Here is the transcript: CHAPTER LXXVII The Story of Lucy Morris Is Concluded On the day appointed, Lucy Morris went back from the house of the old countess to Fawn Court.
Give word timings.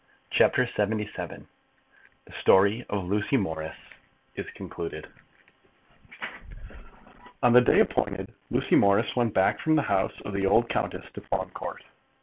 CHAPTER 0.31 0.63
LXXVII 0.65 1.45
The 2.25 2.31
Story 2.33 2.83
of 2.89 3.03
Lucy 3.05 3.37
Morris 3.37 3.77
Is 4.35 4.49
Concluded 4.49 5.07
On 7.43 7.53
the 7.53 7.61
day 7.61 7.81
appointed, 7.81 8.33
Lucy 8.49 8.75
Morris 8.75 9.15
went 9.15 9.35
back 9.35 9.59
from 9.59 9.75
the 9.75 9.83
house 9.83 10.19
of 10.25 10.33
the 10.33 10.47
old 10.47 10.69
countess 10.69 11.05
to 11.13 11.21
Fawn 11.21 11.51
Court. 11.51 11.85